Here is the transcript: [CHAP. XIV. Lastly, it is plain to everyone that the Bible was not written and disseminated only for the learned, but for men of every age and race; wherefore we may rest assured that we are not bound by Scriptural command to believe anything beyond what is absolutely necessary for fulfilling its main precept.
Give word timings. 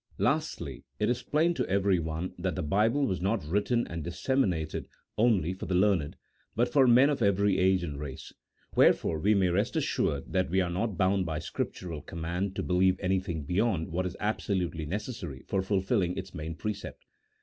[CHAP. 0.01 0.07
XIV. 0.17 0.23
Lastly, 0.23 0.83
it 0.97 1.09
is 1.11 1.21
plain 1.21 1.53
to 1.53 1.67
everyone 1.69 2.33
that 2.39 2.55
the 2.55 2.63
Bible 2.63 3.05
was 3.05 3.21
not 3.21 3.45
written 3.45 3.85
and 3.85 4.03
disseminated 4.03 4.87
only 5.15 5.53
for 5.53 5.67
the 5.67 5.75
learned, 5.75 6.15
but 6.55 6.73
for 6.73 6.87
men 6.87 7.11
of 7.11 7.21
every 7.21 7.59
age 7.59 7.83
and 7.83 7.99
race; 7.99 8.33
wherefore 8.73 9.19
we 9.19 9.35
may 9.35 9.49
rest 9.49 9.75
assured 9.75 10.33
that 10.33 10.49
we 10.49 10.59
are 10.59 10.71
not 10.71 10.97
bound 10.97 11.27
by 11.27 11.37
Scriptural 11.37 12.01
command 12.01 12.55
to 12.55 12.63
believe 12.63 12.99
anything 12.99 13.43
beyond 13.43 13.89
what 13.91 14.07
is 14.07 14.17
absolutely 14.19 14.87
necessary 14.87 15.43
for 15.47 15.61
fulfilling 15.61 16.17
its 16.17 16.33
main 16.33 16.55
precept. 16.55 17.05